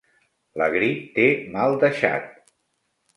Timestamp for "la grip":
0.61-1.03